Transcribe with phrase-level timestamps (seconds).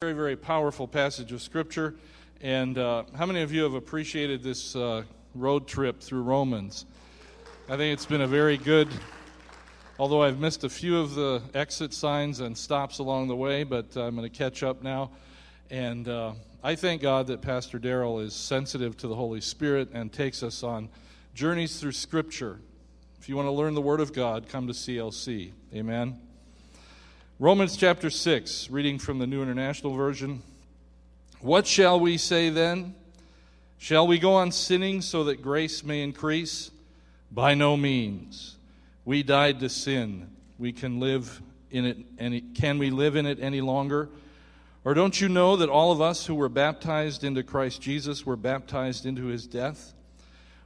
[0.00, 1.96] Very, very powerful passage of Scripture.
[2.40, 5.02] And uh, how many of you have appreciated this uh,
[5.34, 6.86] road trip through Romans?
[7.68, 8.86] I think it's been a very good,
[9.98, 13.96] although I've missed a few of the exit signs and stops along the way, but
[13.96, 15.10] I'm going to catch up now.
[15.68, 20.12] And uh, I thank God that Pastor Darrell is sensitive to the Holy Spirit and
[20.12, 20.90] takes us on
[21.34, 22.60] journeys through Scripture.
[23.18, 25.50] If you want to learn the Word of God, come to CLC.
[25.74, 26.20] Amen.
[27.40, 30.42] Romans chapter 6, reading from the New International Version.
[31.40, 32.96] What shall we say then?
[33.78, 36.72] Shall we go on sinning so that grace may increase?
[37.30, 38.56] By no means.
[39.04, 40.28] We died to sin.
[40.58, 44.08] We can live in it any can we live in it any longer?
[44.84, 48.36] Or don't you know that all of us who were baptized into Christ Jesus were
[48.36, 49.94] baptized into his death?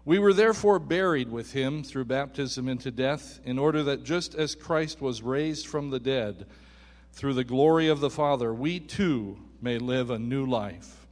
[0.07, 4.55] We were therefore buried with him through baptism into death, in order that just as
[4.55, 6.47] Christ was raised from the dead
[7.13, 11.07] through the glory of the Father, we too may live a new life.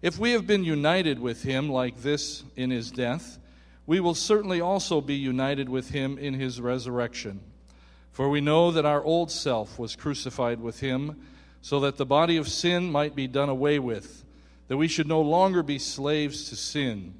[0.00, 3.38] If we have been united with him like this in his death,
[3.86, 7.40] we will certainly also be united with him in his resurrection.
[8.12, 11.20] For we know that our old self was crucified with him,
[11.60, 14.24] so that the body of sin might be done away with,
[14.68, 17.14] that we should no longer be slaves to sin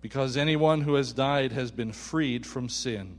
[0.00, 3.18] because anyone who has died has been freed from sin.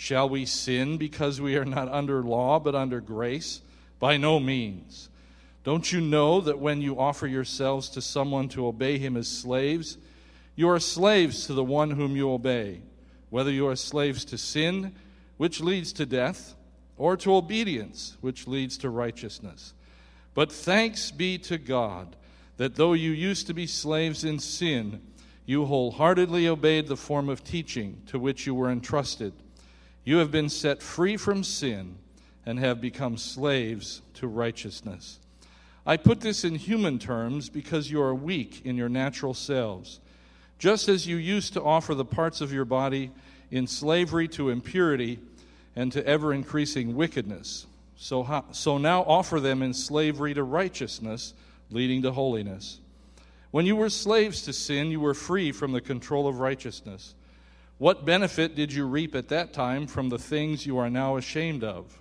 [0.00, 3.60] Shall we sin because we are not under law but under grace?
[3.98, 5.10] By no means.
[5.62, 9.98] Don't you know that when you offer yourselves to someone to obey him as slaves,
[10.56, 12.80] you are slaves to the one whom you obey,
[13.28, 14.94] whether you are slaves to sin,
[15.36, 16.54] which leads to death,
[16.96, 19.74] or to obedience, which leads to righteousness.
[20.32, 22.16] But thanks be to God
[22.56, 25.02] that though you used to be slaves in sin,
[25.44, 29.34] you wholeheartedly obeyed the form of teaching to which you were entrusted.
[30.04, 31.96] You have been set free from sin
[32.46, 35.18] and have become slaves to righteousness.
[35.86, 40.00] I put this in human terms because you are weak in your natural selves.
[40.58, 43.10] Just as you used to offer the parts of your body
[43.50, 45.18] in slavery to impurity
[45.74, 47.66] and to ever increasing wickedness,
[47.96, 51.34] so, how, so now offer them in slavery to righteousness,
[51.70, 52.78] leading to holiness.
[53.50, 57.14] When you were slaves to sin, you were free from the control of righteousness.
[57.80, 61.64] What benefit did you reap at that time from the things you are now ashamed
[61.64, 61.98] of?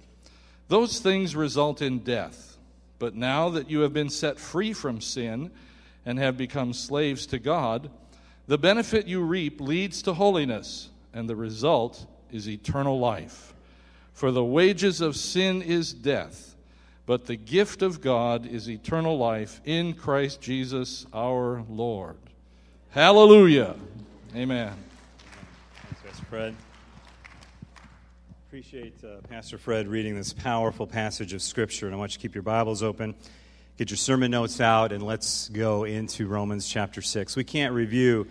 [0.67, 2.57] Those things result in death.
[2.99, 5.49] But now that you have been set free from sin
[6.05, 7.89] and have become slaves to God,
[8.45, 13.55] the benefit you reap leads to holiness, and the result is eternal life.
[14.13, 16.49] For the wages of sin is death
[17.09, 22.17] but the gift of God is eternal life in Christ Jesus our Lord.
[22.91, 23.73] Hallelujah.
[24.35, 24.75] Amen.
[26.19, 26.55] Thanks, Fred.
[28.47, 32.21] Appreciate uh, Pastor Fred reading this powerful passage of Scripture, and I want you to
[32.21, 33.15] keep your Bibles open,
[33.77, 37.37] get your sermon notes out, and let's go into Romans chapter 6.
[37.37, 38.27] We can't review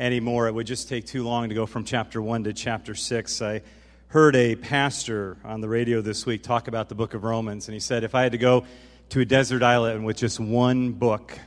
[0.00, 3.40] anymore, it would just take too long to go from chapter 1 to chapter 6.
[3.40, 3.62] I
[4.08, 7.74] heard a pastor on the radio this week talk about the book of Romans, and
[7.74, 8.64] he said, If I had to go
[9.10, 11.38] to a desert island with just one book,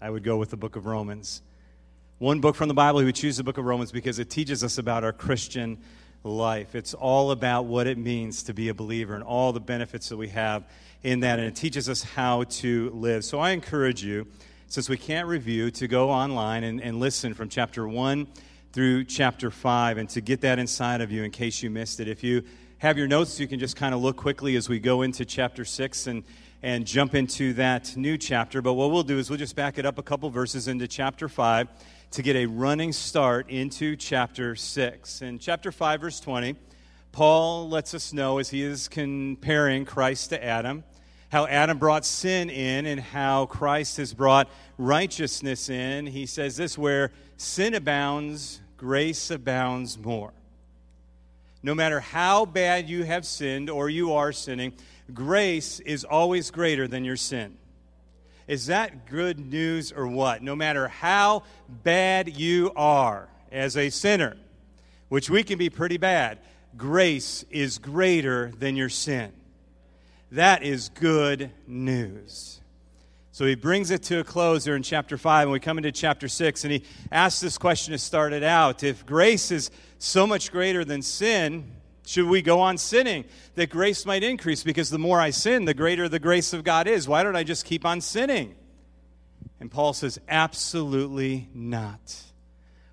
[0.00, 1.42] I would go with the book of Romans.
[2.22, 4.62] One book from the Bible, he would choose the book of Romans because it teaches
[4.62, 5.76] us about our Christian
[6.22, 6.76] life.
[6.76, 10.16] It's all about what it means to be a believer and all the benefits that
[10.16, 10.62] we have
[11.02, 13.24] in that, and it teaches us how to live.
[13.24, 14.28] So I encourage you,
[14.68, 18.28] since we can't review, to go online and, and listen from chapter 1
[18.72, 22.06] through chapter 5 and to get that inside of you in case you missed it.
[22.06, 22.44] If you
[22.78, 25.64] have your notes, you can just kind of look quickly as we go into chapter
[25.64, 26.22] 6 and,
[26.62, 28.62] and jump into that new chapter.
[28.62, 31.28] But what we'll do is we'll just back it up a couple verses into chapter
[31.28, 31.66] 5
[32.12, 35.22] to get a running start into chapter 6.
[35.22, 36.56] In chapter 5, verse 20,
[37.10, 40.84] Paul lets us know as he is comparing Christ to Adam
[41.30, 46.76] how Adam brought sin in and how Christ has brought righteousness in, he says this
[46.76, 50.34] where sin abounds, grace abounds more.
[51.62, 54.74] No matter how bad you have sinned or you are sinning,
[55.14, 57.56] grace is always greater than your sin.
[58.46, 60.42] Is that good news or what?
[60.42, 64.36] No matter how bad you are as a sinner,
[65.08, 66.38] which we can be pretty bad,
[66.76, 69.32] grace is greater than your sin.
[70.30, 72.60] That is good news.
[73.34, 75.92] So he brings it to a close here in chapter 5, and we come into
[75.92, 78.82] chapter 6, and he asks this question to start it out.
[78.82, 81.70] If grace is so much greater than sin,
[82.04, 84.64] should we go on sinning that grace might increase?
[84.64, 87.08] Because the more I sin, the greater the grace of God is.
[87.08, 88.54] Why don't I just keep on sinning?
[89.60, 92.22] And Paul says, absolutely not.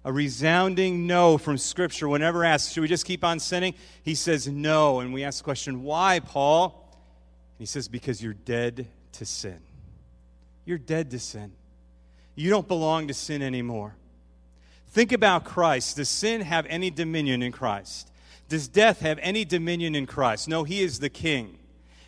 [0.06, 2.08] A resounding no from Scripture.
[2.08, 3.74] Whenever asked, should we just keep on sinning?
[4.04, 5.00] He says no.
[5.00, 6.88] And we ask the question, why, Paul?
[6.92, 9.60] And he says, because you're dead to sin.
[10.66, 11.52] You're dead to sin.
[12.36, 13.96] You don't belong to sin anymore.
[14.90, 15.98] Think about Christ.
[15.98, 18.12] Does sin have any dominion in Christ?
[18.50, 20.48] Does death have any dominion in Christ?
[20.48, 21.60] No, he is the king.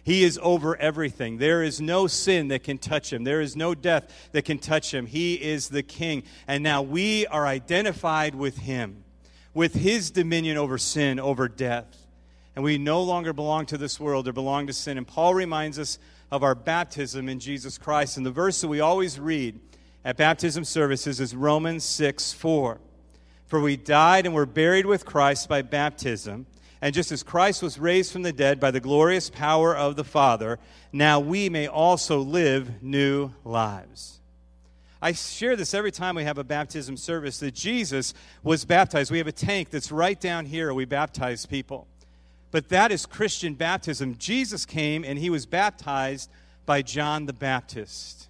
[0.04, 1.38] He is over everything.
[1.38, 3.24] There is no sin that can touch him.
[3.24, 5.06] There is no death that can touch him.
[5.06, 6.24] He is the king.
[6.48, 9.04] And now we are identified with him,
[9.54, 12.08] with his dominion over sin, over death.
[12.56, 14.98] And we no longer belong to this world or belong to sin.
[14.98, 16.00] And Paul reminds us
[16.32, 18.18] of our baptism in Jesus Christ.
[18.18, 19.60] And the verse that we always read
[20.04, 22.80] at baptism services is Romans 6 4.
[23.51, 26.45] For we died and were buried with Christ by baptism.
[26.81, 30.06] And just as Christ was raised from the dead by the glorious power of the
[30.06, 30.57] Father,
[30.94, 34.21] now we may also live new lives.
[35.01, 39.12] I share this every time we have a baptism service that Jesus was baptized.
[39.12, 40.74] We have a tank that's right down here.
[40.74, 41.88] We baptize people.
[42.51, 44.15] But that is Christian baptism.
[44.18, 46.30] Jesus came and he was baptized
[46.65, 48.30] by John the Baptist.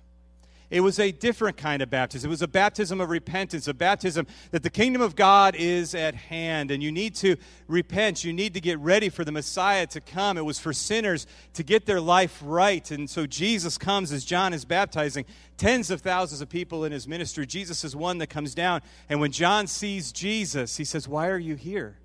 [0.71, 2.29] It was a different kind of baptism.
[2.29, 6.15] It was a baptism of repentance, a baptism that the kingdom of God is at
[6.15, 7.35] hand, and you need to
[7.67, 8.23] repent.
[8.23, 10.37] You need to get ready for the Messiah to come.
[10.37, 12.89] It was for sinners to get their life right.
[12.89, 15.25] And so Jesus comes as John is baptizing
[15.57, 17.45] tens of thousands of people in his ministry.
[17.45, 21.37] Jesus is one that comes down, and when John sees Jesus, he says, Why are
[21.37, 21.97] you here?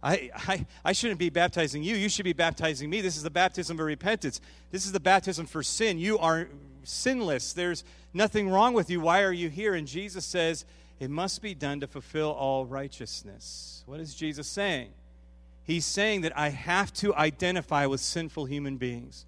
[0.00, 1.96] I, I, I shouldn't be baptizing you.
[1.96, 3.00] You should be baptizing me.
[3.00, 4.40] This is the baptism of repentance.
[4.70, 5.98] This is the baptism for sin.
[5.98, 6.48] You are
[6.84, 7.52] sinless.
[7.52, 9.00] There's nothing wrong with you.
[9.00, 9.74] Why are you here?
[9.74, 10.64] And Jesus says,
[11.00, 13.82] It must be done to fulfill all righteousness.
[13.86, 14.90] What is Jesus saying?
[15.64, 19.24] He's saying that I have to identify with sinful human beings.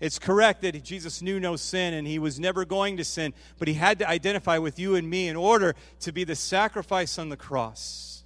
[0.00, 3.66] It's correct that Jesus knew no sin and he was never going to sin, but
[3.68, 7.28] he had to identify with you and me in order to be the sacrifice on
[7.28, 8.22] the cross.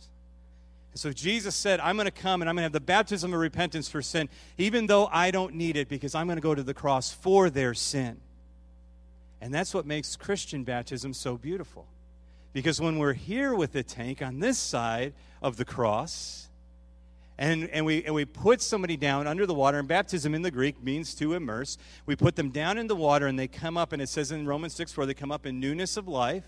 [0.93, 3.33] And so Jesus said, I'm going to come and I'm going to have the baptism
[3.33, 6.55] of repentance for sin, even though I don't need it, because I'm going to go
[6.55, 8.21] to the cross for their sin.
[9.43, 11.89] And that's what makes Christian baptism so beautiful.
[12.53, 16.49] Because when we're here with the tank on this side of the cross,
[17.39, 20.51] and, and, we, and we put somebody down under the water, and baptism in the
[20.53, 21.77] Greek means to immerse.
[22.07, 24.47] We put them down in the water, and they come up, and it says in
[24.47, 26.47] Romans 6 4, they come up in newness of life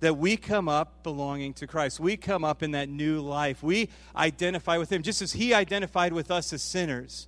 [0.00, 1.98] that we come up belonging to Christ.
[1.98, 3.62] We come up in that new life.
[3.62, 5.00] We identify with Him.
[5.00, 7.26] Just as He identified with us as sinners,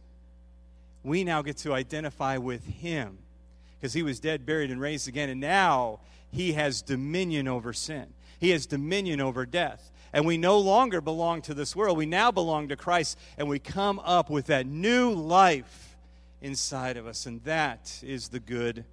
[1.02, 3.20] we now get to identify with Him
[3.80, 5.28] because He was dead, buried, and raised again.
[5.28, 8.06] And now He has dominion over sin,
[8.38, 9.92] He has dominion over death.
[10.10, 11.98] And we no longer belong to this world.
[11.98, 15.96] We now belong to Christ, and we come up with that new life
[16.40, 17.26] inside of us.
[17.26, 18.84] And that is the good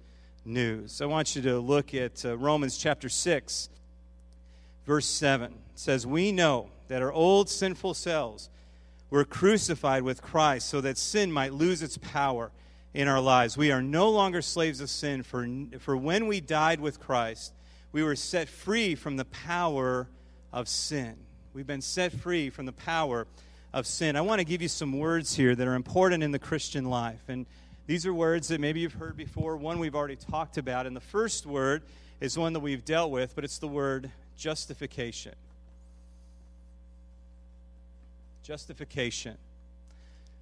[0.44, 1.00] news.
[1.00, 3.68] I want you to look at uh, Romans chapter 6,
[4.86, 5.52] verse 7.
[5.52, 8.48] It says, We know that our old sinful selves
[9.10, 12.50] were crucified with Christ so that sin might lose its power
[12.96, 13.58] in our lives.
[13.58, 15.46] We are no longer slaves of sin, for,
[15.80, 17.52] for when we died with Christ,
[17.92, 20.08] we were set free from the power
[20.50, 21.14] of sin.
[21.52, 23.26] We've been set free from the power
[23.74, 24.16] of sin.
[24.16, 27.20] I want to give you some words here that are important in the Christian life.
[27.28, 27.44] And
[27.86, 30.86] these are words that maybe you've heard before, one we've already talked about.
[30.86, 31.82] And the first word
[32.22, 35.34] is one that we've dealt with, but it's the word justification.
[38.42, 39.36] Justification.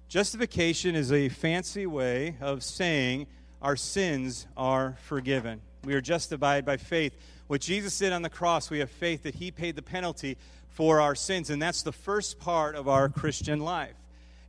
[0.07, 3.27] Justification is a fancy way of saying
[3.61, 5.61] our sins are forgiven.
[5.83, 7.15] We are justified by faith.
[7.47, 10.37] What Jesus did on the cross, we have faith that He paid the penalty
[10.69, 13.95] for our sins, and that's the first part of our Christian life.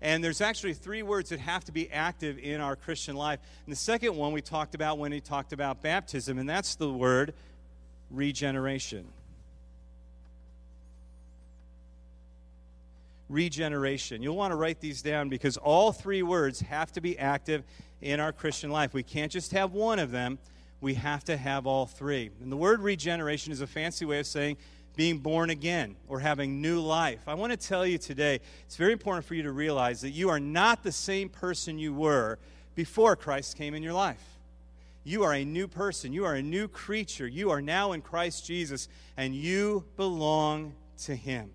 [0.02, 3.40] And there's actually three words that have to be active in our Christian life.
[3.64, 6.92] And the second one we talked about when he talked about baptism, and that's the
[6.92, 7.32] word
[8.10, 9.06] regeneration.
[13.28, 14.22] Regeneration.
[14.22, 17.64] You'll want to write these down because all three words have to be active
[18.00, 18.94] in our Christian life.
[18.94, 20.38] We can't just have one of them,
[20.80, 22.30] we have to have all three.
[22.42, 24.56] And the word regeneration is a fancy way of saying
[24.94, 27.20] being born again or having new life.
[27.26, 30.30] I want to tell you today, it's very important for you to realize that you
[30.30, 32.38] are not the same person you were
[32.74, 34.22] before Christ came in your life.
[35.04, 36.12] You are a new person.
[36.12, 37.28] You are a new creature.
[37.28, 41.52] You are now in Christ Jesus, and you belong to Him.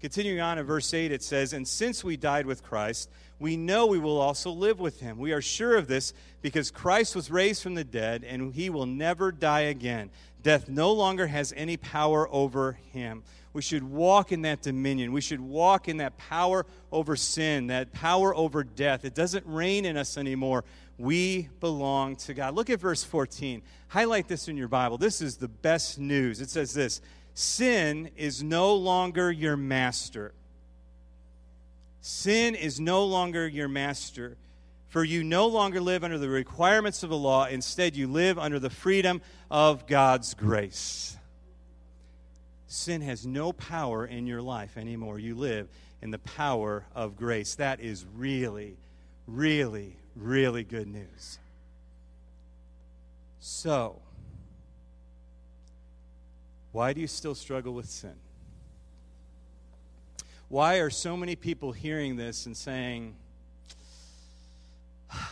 [0.00, 3.86] Continuing on in verse 8, it says, And since we died with Christ, we know
[3.86, 5.18] we will also live with him.
[5.18, 8.86] We are sure of this because Christ was raised from the dead, and he will
[8.86, 10.10] never die again.
[10.42, 13.22] Death no longer has any power over him.
[13.52, 15.12] We should walk in that dominion.
[15.12, 19.04] We should walk in that power over sin, that power over death.
[19.04, 20.64] It doesn't reign in us anymore.
[20.96, 22.54] We belong to God.
[22.54, 23.62] Look at verse 14.
[23.88, 24.98] Highlight this in your Bible.
[24.98, 26.40] This is the best news.
[26.40, 27.00] It says this
[27.38, 30.32] Sin is no longer your master.
[32.00, 34.36] Sin is no longer your master.
[34.88, 37.44] For you no longer live under the requirements of the law.
[37.44, 41.16] Instead, you live under the freedom of God's grace.
[42.66, 45.20] Sin has no power in your life anymore.
[45.20, 45.68] You live
[46.02, 47.54] in the power of grace.
[47.54, 48.76] That is really,
[49.28, 51.38] really, really good news.
[53.38, 54.02] So,
[56.72, 58.14] why do you still struggle with sin?
[60.48, 63.14] Why are so many people hearing this and saying,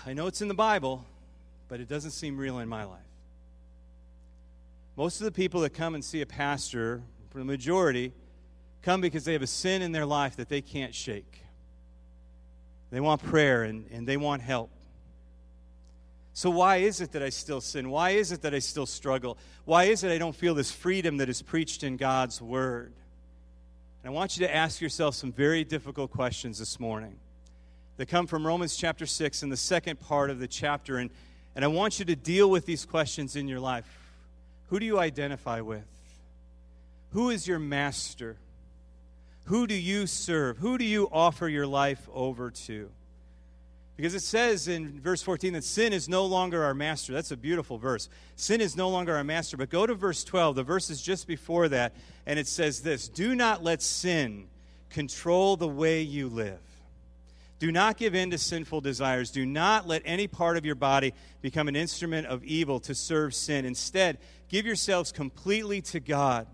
[0.07, 1.05] I know it's in the Bible,
[1.69, 3.01] but it doesn't seem real in my life?
[4.97, 8.13] Most of the people that come and see a pastor, for the majority,
[8.83, 11.43] come because they have a sin in their life that they can't shake.
[12.91, 14.71] They want prayer and, and they want help.
[16.37, 17.89] So, why is it that I still sin?
[17.89, 19.39] Why is it that I still struggle?
[19.65, 22.93] Why is it I don't feel this freedom that is preached in God's Word?
[24.05, 27.17] And I want you to ask yourself some very difficult questions this morning
[27.97, 30.99] that come from Romans chapter 6 in the second part of the chapter.
[30.99, 31.09] And,
[31.55, 33.87] and I want you to deal with these questions in your life.
[34.69, 35.87] Who do you identify with?
[37.13, 38.37] Who is your master?
[39.47, 40.59] Who do you serve?
[40.59, 42.91] Who do you offer your life over to?
[43.97, 47.15] Because it says in verse 14 that sin is no longer our master.
[47.15, 48.11] That's a beautiful verse.
[48.37, 49.57] Sin is no longer our master.
[49.57, 50.57] But go to verse 12.
[50.57, 51.95] The verse is just before that,
[52.27, 54.49] and it says this Do not let sin
[54.91, 56.61] control the way you live.
[57.59, 59.31] Do not give in to sinful desires.
[59.31, 63.35] Do not let any part of your body become an instrument of evil to serve
[63.35, 63.65] sin.
[63.65, 64.19] Instead,
[64.51, 66.47] give yourselves completely to God.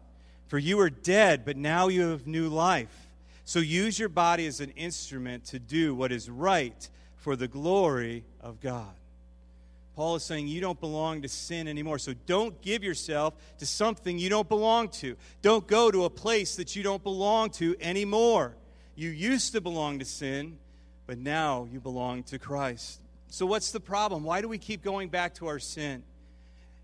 [0.47, 3.09] For you are dead, but now you have new life.
[3.45, 6.89] So use your body as an instrument to do what is right
[7.23, 8.93] for the glory of God.
[9.95, 11.99] Paul is saying you don't belong to sin anymore.
[11.99, 15.17] So don't give yourself to something you don't belong to.
[15.41, 18.57] Don't go to a place that you don't belong to anymore.
[18.97, 20.59] You used to belong to sin,
[21.07, 23.01] but now you belong to Christ.
[23.29, 24.25] So what's the problem?
[24.25, 26.03] Why do we keep going back to our sin?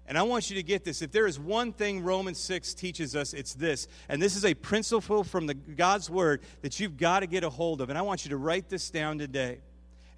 [0.06, 1.02] And I want you to get this.
[1.02, 3.88] If there is one thing Romans 6 teaches us, it's this.
[4.08, 7.50] And this is a principle from the God's word that you've got to get a
[7.50, 7.90] hold of.
[7.90, 9.58] And I want you to write this down today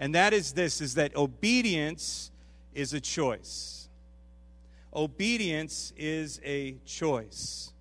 [0.01, 2.33] and that is this is that obedience
[2.75, 3.89] is a choice.
[4.93, 7.73] Obedience is a choice.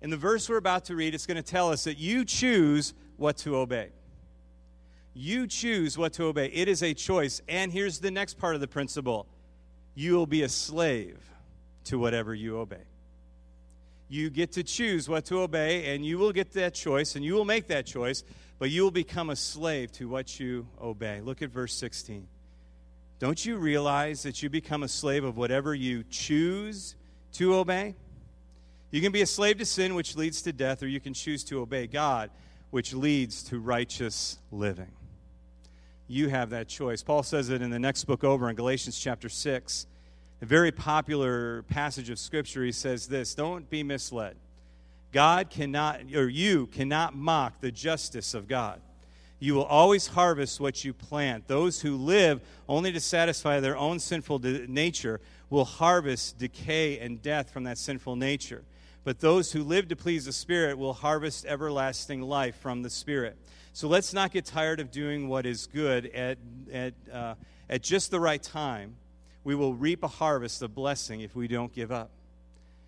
[0.00, 2.94] In the verse we're about to read, it's going to tell us that you choose
[3.16, 3.90] what to obey.
[5.12, 6.46] You choose what to obey.
[6.46, 7.42] It is a choice.
[7.48, 9.26] And here's the next part of the principle
[9.96, 11.18] you will be a slave
[11.84, 12.84] to whatever you obey.
[14.10, 17.32] You get to choose what to obey, and you will get that choice, and you
[17.32, 18.22] will make that choice
[18.60, 21.22] but you will become a slave to what you obey.
[21.22, 22.28] Look at verse 16.
[23.18, 26.94] Don't you realize that you become a slave of whatever you choose
[27.32, 27.94] to obey?
[28.90, 31.42] You can be a slave to sin, which leads to death, or you can choose
[31.44, 32.30] to obey God,
[32.70, 34.92] which leads to righteous living.
[36.06, 37.02] You have that choice.
[37.02, 39.86] Paul says it in the next book over in Galatians chapter 6.
[40.42, 42.64] A very popular passage of Scripture.
[42.64, 44.36] He says this Don't be misled.
[45.12, 48.80] God cannot, or you cannot mock the justice of God.
[49.38, 51.48] You will always harvest what you plant.
[51.48, 57.20] Those who live only to satisfy their own sinful de- nature will harvest decay and
[57.20, 58.62] death from that sinful nature.
[59.02, 63.36] But those who live to please the Spirit will harvest everlasting life from the Spirit.
[63.72, 66.38] So let's not get tired of doing what is good at,
[66.72, 67.34] at, uh,
[67.68, 68.96] at just the right time.
[69.44, 72.10] We will reap a harvest of blessing if we don't give up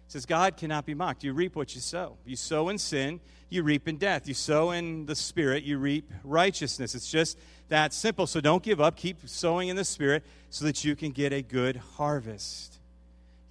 [0.07, 1.25] It says God cannot be mocked.
[1.25, 2.17] You reap what you sow.
[2.25, 4.29] You sow in sin, you reap in death.
[4.29, 6.95] You sow in the spirit, you reap righteousness.
[6.95, 8.27] It's just that simple.
[8.27, 8.97] So don't give up.
[8.97, 12.79] Keep sowing in the spirit so that you can get a good harvest.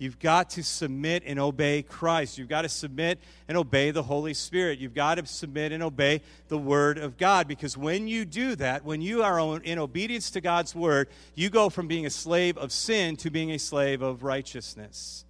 [0.02, 2.40] You've got to submit and obey Christ.
[2.40, 4.80] You've got to submit and obey the Holy Spirit.
[4.80, 7.48] You've got to submit and obey the Word of God.
[7.48, 11.70] Because when you do that, when you are in obedience to God's Word, you go
[11.70, 15.24] from being a slave of sin to being a slave of righteousness.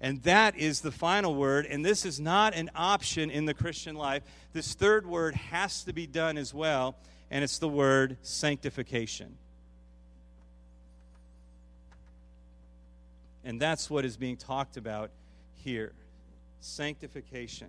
[0.00, 1.64] And that is the final word.
[1.64, 4.24] And this is not an option in the Christian life.
[4.52, 6.96] This third word has to be done as well,
[7.30, 9.38] and it's the word sanctification.
[13.44, 15.10] And that's what is being talked about
[15.52, 15.92] here
[16.60, 17.68] sanctification.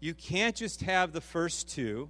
[0.00, 2.08] You can't just have the first two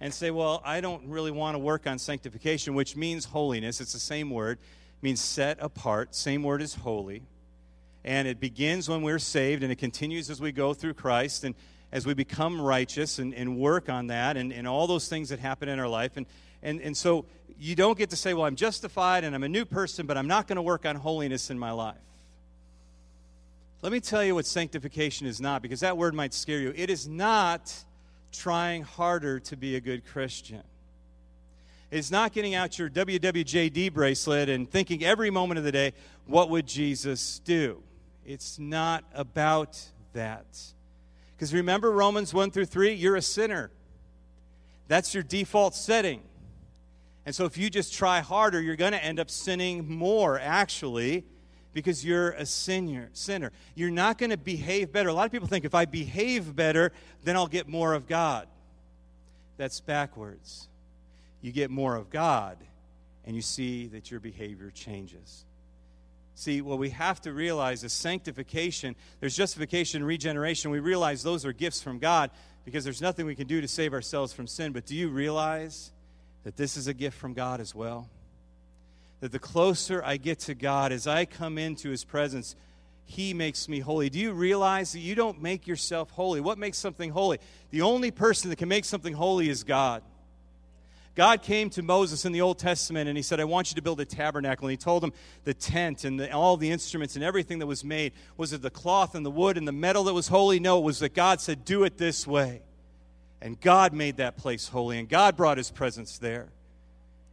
[0.00, 3.80] and say, well, I don't really want to work on sanctification, which means holiness.
[3.80, 6.14] It's the same word, it means set apart.
[6.14, 7.22] Same word as holy.
[8.02, 11.54] And it begins when we're saved, and it continues as we go through Christ and
[11.92, 15.38] as we become righteous and, and work on that and, and all those things that
[15.38, 16.16] happen in our life.
[16.16, 16.24] And,
[16.62, 17.26] and, and so
[17.58, 20.28] you don't get to say, well, I'm justified and I'm a new person, but I'm
[20.28, 21.96] not going to work on holiness in my life.
[23.82, 26.74] Let me tell you what sanctification is not, because that word might scare you.
[26.76, 27.74] It is not
[28.30, 30.62] trying harder to be a good Christian.
[31.90, 35.94] It's not getting out your WWJD bracelet and thinking every moment of the day,
[36.26, 37.82] what would Jesus do?
[38.26, 39.82] It's not about
[40.12, 40.44] that.
[41.34, 43.70] Because remember Romans 1 through 3, you're a sinner.
[44.88, 46.20] That's your default setting.
[47.24, 51.24] And so if you just try harder, you're going to end up sinning more, actually
[51.72, 53.10] because you're a sinner.
[53.12, 53.52] Sinner.
[53.74, 55.08] You're not going to behave better.
[55.08, 56.92] A lot of people think if I behave better,
[57.24, 58.48] then I'll get more of God.
[59.56, 60.68] That's backwards.
[61.42, 62.58] You get more of God,
[63.24, 65.44] and you see that your behavior changes.
[66.34, 68.96] See, what we have to realize is sanctification.
[69.20, 70.70] There's justification regeneration.
[70.70, 72.30] We realize those are gifts from God
[72.64, 74.72] because there's nothing we can do to save ourselves from sin.
[74.72, 75.92] But do you realize
[76.44, 78.08] that this is a gift from God as well?
[79.20, 82.56] That the closer I get to God, as I come into His presence,
[83.04, 84.10] He makes me holy.
[84.10, 86.40] Do you realize that you don't make yourself holy?
[86.40, 87.38] What makes something holy?
[87.70, 90.02] The only person that can make something holy is God.
[91.16, 93.82] God came to Moses in the Old Testament and he said, I want you to
[93.82, 94.68] build a tabernacle.
[94.68, 95.12] And he told him
[95.44, 98.12] the tent and the, all the instruments and everything that was made.
[98.36, 100.60] Was it the cloth and the wood and the metal that was holy?
[100.60, 102.62] No, it was that God said, Do it this way.
[103.42, 106.48] And God made that place holy, and God brought his presence there.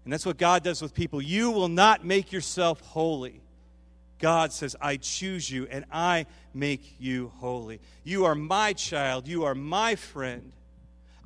[0.08, 1.22] And that's what God does with people.
[1.22, 3.42] You will not make yourself holy.
[4.20, 7.82] God says, I choose you and I make you holy.
[8.06, 9.28] You are my child.
[9.28, 10.54] You are my friend.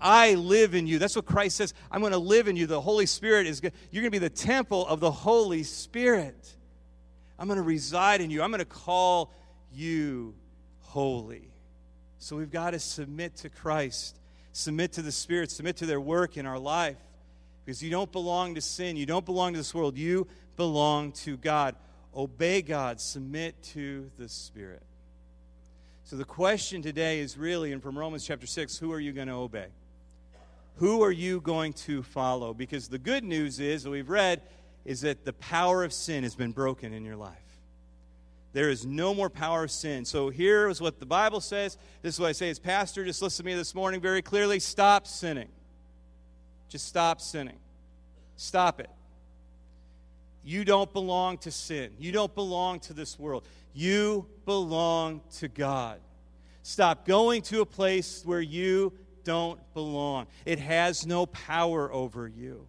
[0.02, 0.98] I live in you.
[0.98, 1.76] That's what Christ says.
[1.92, 2.66] I'm going to live in you.
[2.66, 3.74] The Holy Spirit is good.
[3.92, 6.52] You're going to be the temple of the Holy Spirit.
[7.38, 8.42] I'm going to reside in you.
[8.42, 9.32] I'm going to call
[9.72, 10.34] you
[10.80, 11.52] holy.
[12.18, 14.18] So we've got to submit to Christ,
[14.54, 16.98] submit to the Spirit, submit to their work in our life
[17.72, 18.98] because you don't belong to sin.
[18.98, 19.98] You don't belong to this world.
[19.98, 21.78] You belong to God.
[22.14, 24.84] Obey God, submit to the Spirit.
[26.04, 29.30] So the question today is really, and from Romans chapter 6, who are you going
[29.30, 29.68] to obey?
[30.80, 32.54] Who are you going to follow?
[32.54, 34.42] Because the good news is, that we've read,
[34.84, 37.38] is that the power of sin has been broken in your life.
[38.52, 40.04] There is no more power of sin.
[40.04, 41.78] So here is what the Bible says.
[42.02, 43.06] This is what I say as pastor.
[43.06, 44.60] Just listen to me this morning very clearly.
[44.60, 45.48] Stop sinning.
[46.72, 47.60] Just stop sinning.
[48.38, 48.90] Stop it.
[50.42, 51.92] You don't belong to sin.
[52.00, 53.44] You don't belong to this world.
[53.74, 56.00] You belong to God.
[56.64, 58.94] Stop going to a place where you
[59.26, 60.28] don't belong.
[60.46, 62.66] It has no power over you.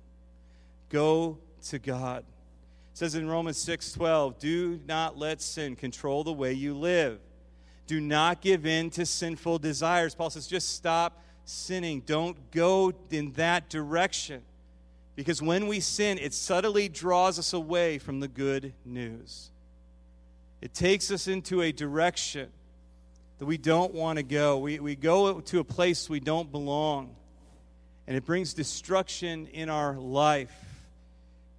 [0.89, 1.39] Go
[1.69, 2.25] to God.
[2.91, 7.21] It says in Romans 6:12, "Do not let sin control the way you live.
[7.87, 12.03] Do not give in to sinful desires." Paul says, "Just stop sinning.
[12.07, 14.43] Don't go in that direction.
[15.15, 19.51] Because when we sin, it subtly draws us away from the good news.
[20.61, 22.49] It takes us into a direction
[23.39, 24.59] that we don't want to go.
[24.59, 27.15] We, we go to a place we don't belong,
[28.07, 30.55] and it brings destruction in our life.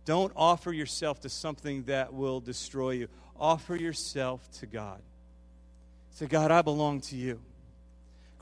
[0.05, 3.07] Don't offer yourself to something that will destroy you.
[3.39, 5.01] Offer yourself to God.
[6.11, 7.39] Say, God, I belong to you.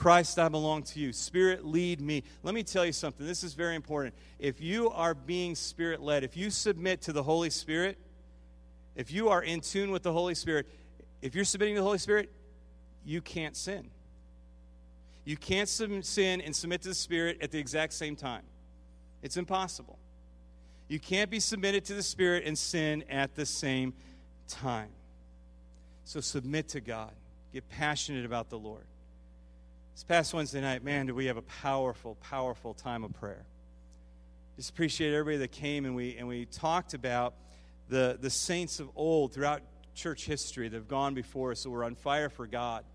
[0.01, 1.13] Christ, I belong to you.
[1.13, 2.23] Spirit, lead me.
[2.41, 3.23] Let me tell you something.
[3.23, 4.15] This is very important.
[4.39, 7.99] If you are being spirit led, if you submit to the Holy Spirit,
[8.95, 10.67] if you are in tune with the Holy Spirit,
[11.21, 12.31] if you're submitting to the Holy Spirit,
[13.05, 13.91] you can't sin.
[15.23, 18.41] You can't sin and submit to the Spirit at the exact same time.
[19.21, 19.99] It's impossible.
[20.87, 23.93] You can't be submitted to the Spirit and sin at the same
[24.47, 24.89] time.
[26.05, 27.11] So submit to God.
[27.53, 28.85] Get passionate about the Lord.
[29.93, 33.45] This past Wednesday night, man, did we have a powerful, powerful time of prayer.
[34.55, 37.33] Just appreciate everybody that came and we and we talked about
[37.89, 39.61] the, the saints of old throughout
[39.93, 42.85] church history that have gone before us that were on fire for God,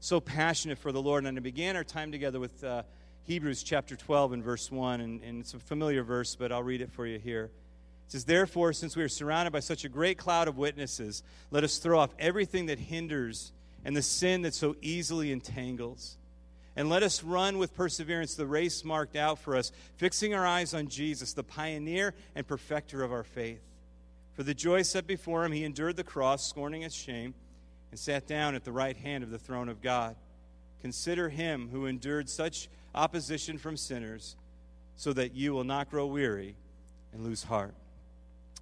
[0.00, 1.26] so passionate for the Lord.
[1.26, 2.84] And I began our time together with uh,
[3.24, 6.80] Hebrews chapter 12 and verse 1, and, and it's a familiar verse, but I'll read
[6.80, 7.50] it for you here.
[8.06, 11.64] It says, Therefore, since we are surrounded by such a great cloud of witnesses, let
[11.64, 13.52] us throw off everything that hinders
[13.84, 16.16] and the sin that so easily entangles.
[16.78, 20.74] And let us run with perseverance the race marked out for us, fixing our eyes
[20.74, 23.60] on Jesus, the pioneer and perfecter of our faith.
[24.34, 27.34] For the joy set before him, he endured the cross, scorning its shame,
[27.90, 30.14] and sat down at the right hand of the throne of God.
[30.80, 34.36] Consider him who endured such opposition from sinners,
[34.94, 36.54] so that you will not grow weary
[37.12, 37.74] and lose heart.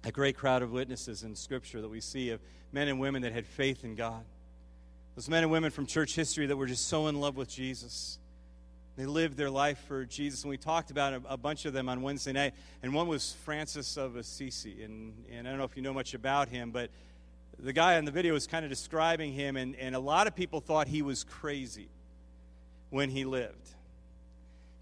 [0.05, 3.33] A great crowd of witnesses in Scripture that we see of men and women that
[3.33, 4.23] had faith in God.
[5.17, 8.19] Those men and women from church history that were just so in love with Jesus.
[8.97, 10.43] They lived their life for Jesus.
[10.43, 12.53] And we talked about a, a bunch of them on Wednesday night.
[12.83, 14.83] And one was Francis of Assisi.
[14.83, 16.91] And, and I don't know if you know much about him, but
[17.57, 19.57] the guy on the video was kind of describing him.
[19.57, 21.89] And, and a lot of people thought he was crazy
[22.91, 23.69] when he lived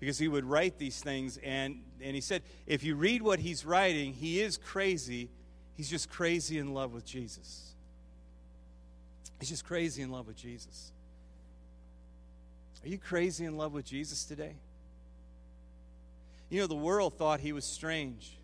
[0.02, 1.40] because he would write these things.
[1.46, 5.30] And, and he said, if you read what he's writing, he is crazy.
[5.78, 7.75] He's just crazy in love with Jesus.
[9.40, 10.92] He's just crazy in love with Jesus.
[12.84, 14.56] Are you crazy in love with Jesus today?
[16.50, 18.38] You know, the world thought he was strange.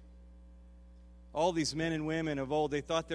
[1.34, 3.06] All these men and women of old, they thought,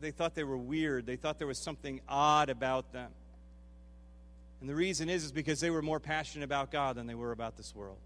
[0.00, 1.06] they thought they were weird.
[1.06, 3.10] They thought there was something odd about them.
[4.60, 7.32] And the reason is, is because they were more passionate about God than they were
[7.32, 7.98] about this world.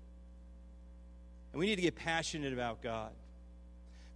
[1.52, 3.12] And we need to get passionate about God.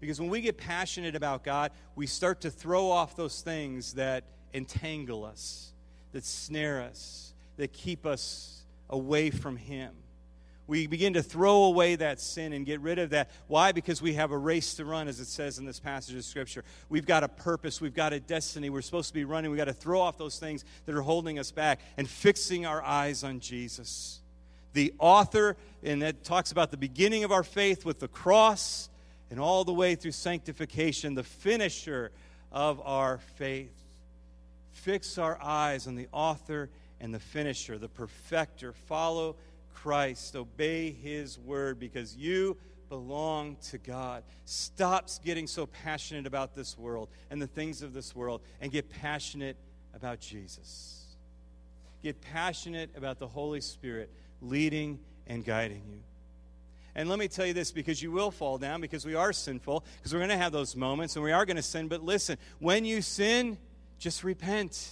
[0.01, 4.25] Because when we get passionate about God, we start to throw off those things that
[4.55, 5.73] entangle us,
[6.13, 9.93] that snare us, that keep us away from Him.
[10.69, 13.31] We begin to throw away that sin and get rid of that.
[13.49, 13.73] Why?
[13.73, 16.65] Because we have a race to run, as it says in this passage of Scripture.
[16.89, 18.71] We've got a purpose, we've got a destiny.
[18.71, 19.51] We're supposed to be running.
[19.51, 22.83] We've got to throw off those things that are holding us back and fixing our
[22.83, 24.21] eyes on Jesus.
[24.73, 28.89] The author, and that talks about the beginning of our faith with the cross
[29.31, 32.13] and all the way through sanctification, the finisher
[32.53, 33.82] of our faith.
[34.73, 38.73] Fix our eyes on the author and the finisher, the perfecter.
[38.73, 39.37] Follow
[39.75, 40.35] Christ.
[40.37, 42.57] Obey his word because you
[42.89, 44.23] belong to God.
[44.45, 48.91] Stop getting so passionate about this world and the things of this world and get
[48.91, 49.57] passionate
[49.95, 51.05] about Jesus.
[52.03, 56.01] Get passionate about the Holy Spirit leading and guiding you.
[56.95, 59.85] And let me tell you this because you will fall down because we are sinful,
[59.97, 61.89] because we're going to have those moments and we are going to sin.
[61.89, 63.57] But listen, when you sin,
[64.03, 64.91] just repent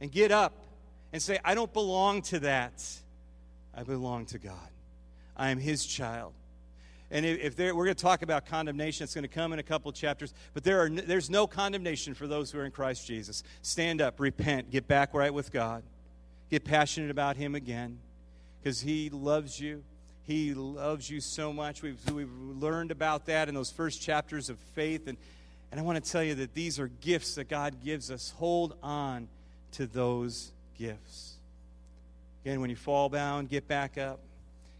[0.00, 0.52] and get up
[1.12, 2.84] and say, I don't belong to that.
[3.76, 4.70] I belong to God.
[5.36, 6.32] I am His child.
[7.10, 9.64] And if there, we're going to talk about condemnation, it's going to come in a
[9.64, 10.32] couple chapters.
[10.54, 13.42] But there are, there's no condemnation for those who are in Christ Jesus.
[13.62, 15.82] Stand up, repent, get back right with God,
[16.48, 17.98] get passionate about Him again,
[18.62, 19.82] because He loves you.
[20.24, 21.82] He loves you so much.
[21.82, 25.06] We've, we've learned about that in those first chapters of faith.
[25.06, 25.16] And,
[25.70, 28.30] and I want to tell you that these are gifts that God gives us.
[28.38, 29.28] Hold on
[29.72, 31.34] to those gifts.
[32.44, 34.20] Again, when you fall down, get back up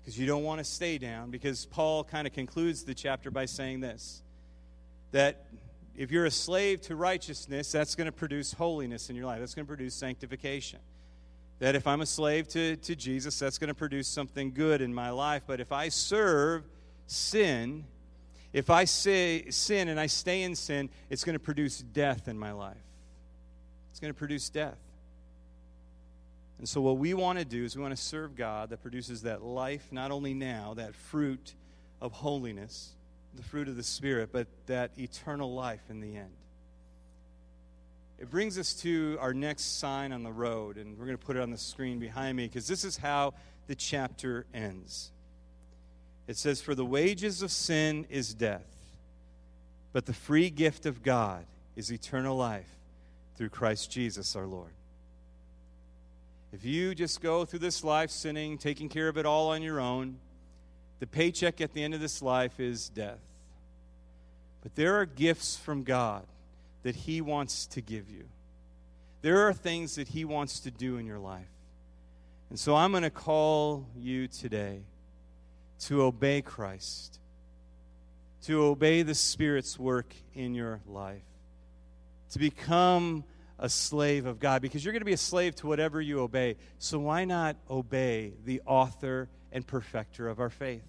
[0.00, 1.30] because you don't want to stay down.
[1.30, 4.22] Because Paul kind of concludes the chapter by saying this
[5.12, 5.46] that
[5.96, 9.54] if you're a slave to righteousness, that's going to produce holiness in your life, that's
[9.54, 10.78] going to produce sanctification.
[11.58, 14.92] That if I'm a slave to, to Jesus, that's going to produce something good in
[14.92, 15.42] my life.
[15.46, 16.64] But if I serve
[17.06, 17.84] sin,
[18.52, 22.38] if I say sin and I stay in sin, it's going to produce death in
[22.38, 22.76] my life.
[23.90, 24.78] It's going to produce death.
[26.58, 29.22] And so, what we want to do is we want to serve God that produces
[29.22, 31.54] that life, not only now, that fruit
[32.00, 32.92] of holiness,
[33.34, 36.32] the fruit of the Spirit, but that eternal life in the end.
[38.18, 41.36] It brings us to our next sign on the road, and we're going to put
[41.36, 43.34] it on the screen behind me because this is how
[43.66, 45.10] the chapter ends.
[46.26, 48.66] It says, For the wages of sin is death,
[49.92, 51.44] but the free gift of God
[51.76, 52.68] is eternal life
[53.36, 54.72] through Christ Jesus our Lord.
[56.52, 59.78] If you just go through this life sinning, taking care of it all on your
[59.78, 60.16] own,
[61.00, 63.20] the paycheck at the end of this life is death.
[64.62, 66.24] But there are gifts from God
[66.82, 68.24] that He wants to give you.
[69.22, 71.44] There are things that He wants to do in your life.
[72.48, 74.80] And so I'm going to call you today
[75.80, 77.18] to obey Christ,
[78.44, 81.22] to obey the Spirit's work in your life,
[82.30, 83.24] to become
[83.58, 86.56] a slave of God because you're going to be a slave to whatever you obey.
[86.78, 90.84] So why not obey the author and perfecter of our faith?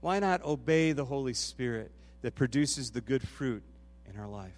[0.00, 1.90] Why not obey the Holy Spirit
[2.22, 3.62] that produces the good fruit
[4.08, 4.52] in our life?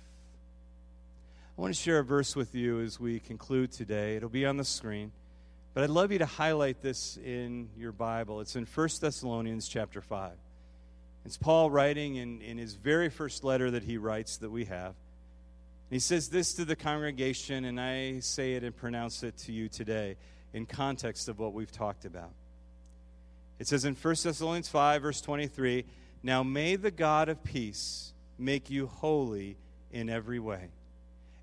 [1.57, 4.16] I want to share a verse with you as we conclude today.
[4.16, 5.12] It'll be on the screen.
[5.75, 8.41] But I'd love you to highlight this in your Bible.
[8.41, 10.33] It's in 1 Thessalonians chapter 5.
[11.25, 14.95] It's Paul writing in, in his very first letter that he writes that we have.
[15.89, 19.71] he says this to the congregation, and I say it and pronounce it to you
[19.71, 20.17] today
[20.53, 22.33] in context of what we've talked about.
[23.59, 25.87] It says in 1 Thessalonians 5, verse 23
[26.23, 29.57] Now may the God of peace make you holy
[29.91, 30.69] in every way,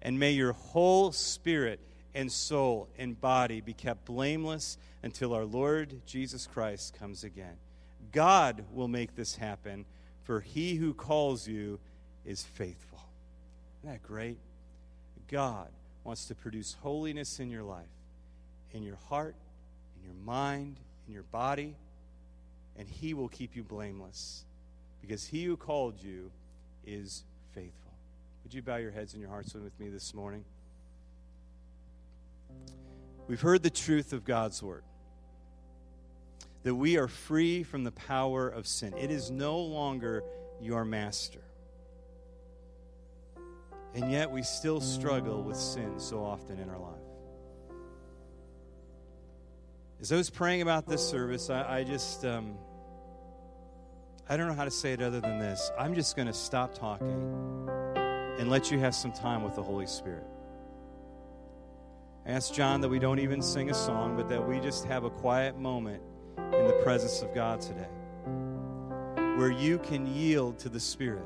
[0.04, 1.80] and may your whole spirit
[2.14, 7.58] and soul and body be kept blameless until our Lord Jesus Christ comes again.
[8.12, 9.86] God will make this happen,
[10.24, 11.80] for he who calls you
[12.26, 13.00] is faithful.
[13.84, 14.38] Isn't that great?
[15.30, 15.70] God
[16.04, 17.86] wants to produce holiness in your life,
[18.74, 19.36] in your heart,
[19.98, 21.76] in your mind, in your body,
[22.78, 24.44] and he will keep you blameless
[25.02, 26.32] because he who called you
[26.86, 27.92] is faithful.
[28.44, 30.44] Would you bow your heads and your hearts with me this morning?
[33.28, 34.84] We've heard the truth of God's word
[36.64, 38.94] that we are free from the power of sin.
[38.98, 40.24] It is no longer
[40.60, 41.40] your master.
[43.96, 46.96] And yet we still struggle with sin so often in our life.
[50.02, 52.56] As I was praying about this service, I, I just, um,
[54.30, 55.72] I don't know how to say it other than this.
[55.78, 57.68] I'm just going to stop talking
[58.38, 60.24] and let you have some time with the Holy Spirit.
[62.30, 65.04] I asked John that we don't even sing a song, but that we just have
[65.04, 66.04] a quiet moment
[66.38, 67.90] in the presence of God today
[69.36, 71.26] where you can yield to the Spirit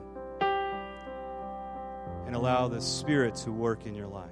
[2.25, 4.29] and allow the Spirit to work in your life.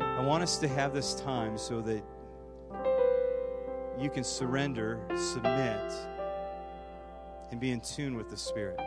[0.00, 2.02] I want us to have this time so that
[4.00, 5.92] you can surrender, submit,
[7.50, 8.80] and be in tune with the Spirit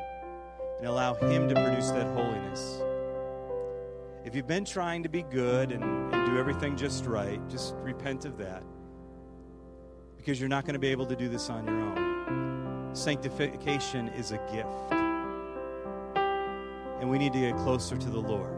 [0.79, 2.81] and allow Him to produce that holiness.
[4.25, 8.25] If you've been trying to be good and, and do everything just right, just repent
[8.25, 8.63] of that.
[10.17, 12.89] Because you're not going to be able to do this on your own.
[12.95, 14.67] Sanctification is a gift.
[16.99, 18.55] And we need to get closer to the Lord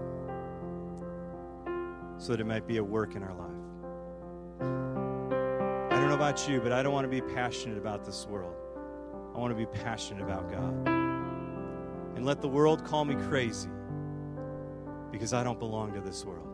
[2.17, 3.51] so that it might be a work in our life.
[5.91, 8.56] I don't know about you, but I don't want to be passionate about this world.
[9.36, 10.88] I want to be passionate about God.
[12.15, 13.67] And let the world call me crazy
[15.11, 16.47] because I don't belong to this world.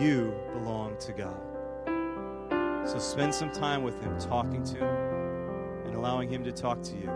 [0.00, 2.88] You belong to God.
[2.88, 6.96] So spend some time with Him, talking to Him, and allowing Him to talk to
[6.96, 7.10] you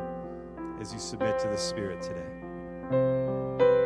[0.81, 3.82] as you submit to the Spirit today.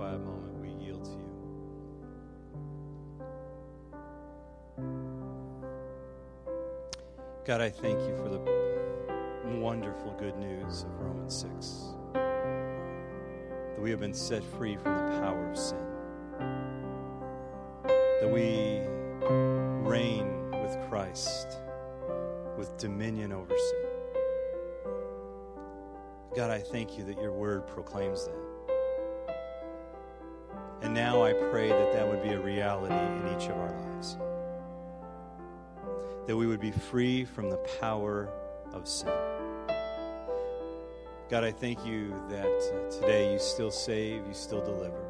[0.00, 1.30] Quiet moment, we yield to you.
[7.44, 8.40] God, I thank you for the
[9.58, 15.50] wonderful good news of Romans 6 that we have been set free from the power
[15.50, 15.84] of sin,
[18.22, 18.80] that we
[19.86, 21.58] reign with Christ
[22.56, 23.84] with dominion over sin.
[26.34, 28.49] God, I thank you that your word proclaims that.
[30.82, 34.16] And now I pray that that would be a reality in each of our lives.
[36.26, 38.30] That we would be free from the power
[38.72, 39.12] of sin.
[41.28, 45.04] God, I thank you that uh, today you still save, you still deliver,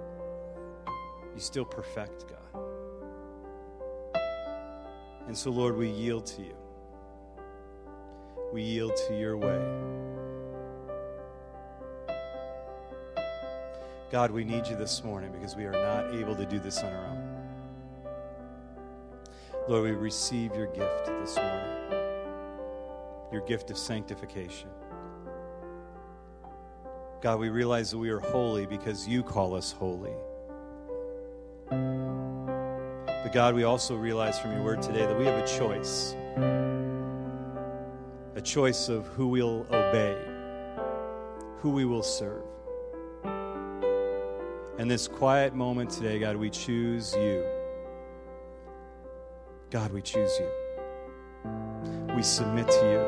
[1.34, 2.62] you still perfect, God.
[5.26, 6.56] And so, Lord, we yield to you.
[8.52, 10.09] We yield to your way.
[14.10, 16.92] God, we need you this morning because we are not able to do this on
[16.92, 17.30] our own.
[19.68, 21.92] Lord, we receive your gift this morning,
[23.30, 24.68] your gift of sanctification.
[27.20, 30.14] God, we realize that we are holy because you call us holy.
[31.68, 36.16] But God, we also realize from your word today that we have a choice
[38.36, 40.16] a choice of who we'll obey,
[41.58, 42.42] who we will serve.
[44.80, 47.44] In this quiet moment today, God, we choose you.
[49.70, 50.48] God, we choose you.
[52.16, 53.04] We submit to you.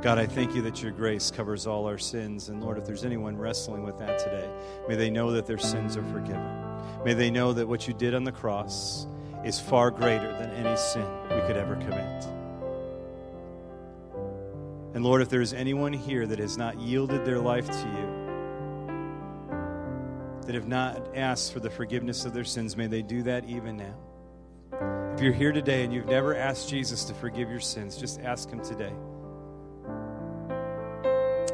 [0.00, 2.48] God, I thank you that your grace covers all our sins.
[2.48, 4.48] And Lord, if there's anyone wrestling with that today,
[4.88, 6.50] may they know that their sins are forgiven.
[7.04, 9.06] May they know that what you did on the cross
[9.44, 12.37] is far greater than any sin we could ever commit.
[14.98, 18.08] And Lord, if there is anyone here that has not yielded their life to you,
[20.44, 23.76] that have not asked for the forgiveness of their sins, may they do that even
[23.76, 23.94] now.
[25.14, 28.50] If you're here today and you've never asked Jesus to forgive your sins, just ask
[28.50, 28.92] him today.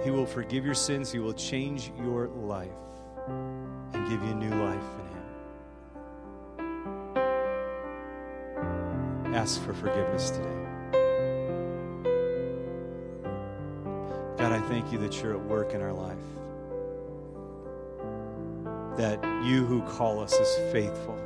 [0.03, 2.71] He will forgive your sins, He will change your life
[3.29, 5.07] and give you new life in
[9.27, 9.35] Him.
[9.35, 11.04] Ask for forgiveness today.
[14.45, 16.19] God, I thank you that you're at work in our life.
[18.99, 21.17] That you who call us is faithful.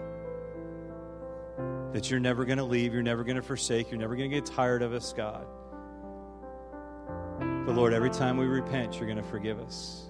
[1.92, 4.36] That you're never going to leave, you're never going to forsake, you're never going to
[4.36, 5.44] get tired of us, God.
[7.66, 10.04] But Lord, every time we repent, you're going to forgive us.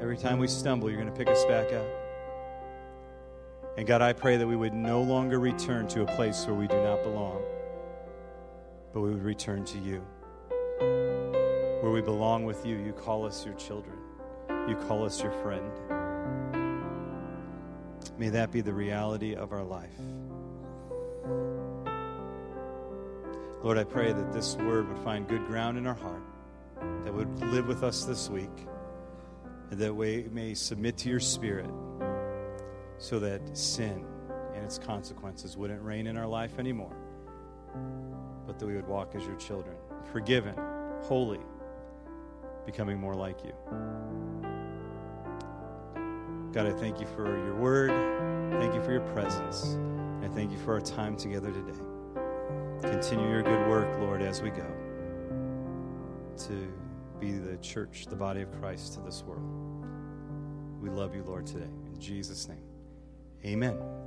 [0.00, 1.86] Every time we stumble, you're going to pick us back up.
[3.76, 6.66] And God, I pray that we would no longer return to a place where we
[6.66, 7.42] do not belong,
[8.94, 10.02] but we would return to you.
[11.80, 13.96] Where we belong with you, you call us your children,
[14.68, 15.70] you call us your friend.
[18.18, 19.94] May that be the reality of our life.
[23.62, 26.24] Lord, I pray that this word would find good ground in our heart,
[27.04, 28.66] that would live with us this week,
[29.70, 31.70] and that we may submit to your spirit
[32.98, 34.04] so that sin
[34.52, 36.96] and its consequences wouldn't reign in our life anymore,
[38.48, 39.76] but that we would walk as your children,
[40.12, 40.56] forgiven,
[41.02, 41.38] holy,
[42.70, 43.52] becoming more like you.
[46.52, 47.90] God, I thank you for your word.
[48.60, 49.64] Thank you for your presence.
[50.22, 51.80] And thank you for our time together today.
[52.82, 54.66] Continue your good work, Lord, as we go
[56.46, 56.72] to
[57.18, 59.48] be the church, the body of Christ to this world.
[60.82, 61.70] We love you, Lord, today.
[61.86, 62.64] In Jesus' name.
[63.46, 63.97] Amen.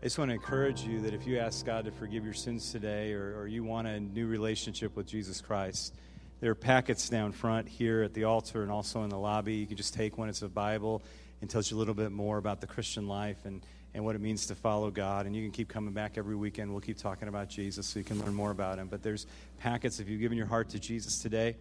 [0.00, 2.70] I just want to encourage you that if you ask God to forgive your sins
[2.70, 5.92] today or, or you want a new relationship with Jesus Christ,
[6.38, 9.56] there are packets down front here at the altar and also in the lobby.
[9.56, 10.28] You can just take one.
[10.28, 11.02] It's a Bible
[11.40, 13.60] and tells you a little bit more about the Christian life and
[13.92, 15.26] and what it means to follow God.
[15.26, 16.70] And you can keep coming back every weekend.
[16.70, 18.86] We'll keep talking about Jesus so you can learn more about him.
[18.86, 19.26] But there's
[19.58, 21.56] packets if you've given your heart to Jesus today.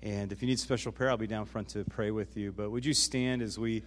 [0.00, 2.50] And if you need special prayer, I'll be down front to pray with you.
[2.50, 3.82] But would you stand as we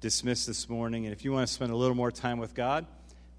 [0.00, 1.06] dismiss this morning?
[1.06, 2.86] And if you want to spend a little more time with God,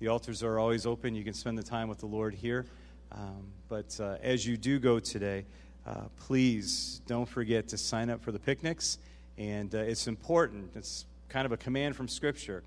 [0.02, 1.14] the altars are always open.
[1.14, 2.66] You can spend the time with the Lord here.
[3.12, 5.46] Um, but uh, as you do go today,
[5.86, 8.98] uh, please don't forget to sign up for the picnics.
[9.38, 12.64] And uh, it's important, it's kind of a command from Scripture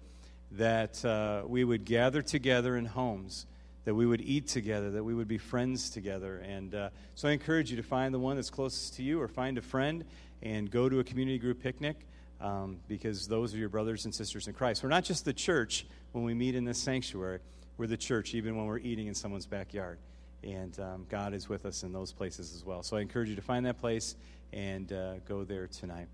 [0.52, 3.46] that uh, we would gather together in homes,
[3.84, 6.38] that we would eat together, that we would be friends together.
[6.38, 9.26] And uh, so I encourage you to find the one that's closest to you or
[9.26, 10.04] find a friend
[10.40, 12.06] and go to a community group picnic
[12.44, 14.82] um, because those are your brothers and sisters in Christ.
[14.82, 17.40] We're not just the church when we meet in this sanctuary,
[17.78, 19.98] we're the church even when we're eating in someone's backyard.
[20.42, 22.82] And um, God is with us in those places as well.
[22.82, 24.14] So I encourage you to find that place
[24.52, 26.06] and uh, go there tonight.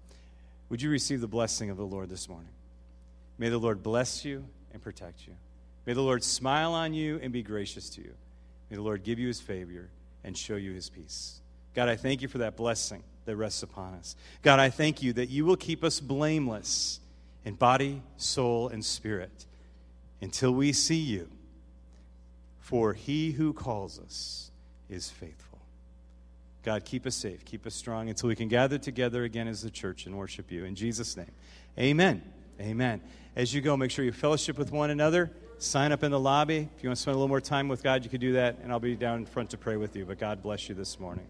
[0.68, 2.52] Would you receive the blessing of the Lord this morning?
[3.36, 5.34] May the Lord bless you and protect you.
[5.84, 8.14] May the Lord smile on you and be gracious to you.
[8.70, 9.88] May the Lord give you his favor
[10.22, 11.40] and show you his peace.
[11.74, 14.16] God, I thank you for that blessing that rests upon us.
[14.42, 17.00] God, I thank you that you will keep us blameless
[17.44, 19.46] in body, soul, and spirit
[20.20, 21.28] until we see you.
[22.58, 24.50] For he who calls us
[24.88, 25.58] is faithful.
[26.62, 29.70] God, keep us safe, keep us strong until we can gather together again as the
[29.70, 30.64] church and worship you.
[30.64, 31.32] In Jesus' name,
[31.78, 32.22] amen.
[32.60, 33.00] Amen.
[33.34, 35.30] As you go, make sure you fellowship with one another.
[35.58, 36.68] Sign up in the lobby.
[36.76, 38.58] If you want to spend a little more time with God, you can do that,
[38.62, 40.04] and I'll be down in front to pray with you.
[40.04, 41.26] But God bless you this morning.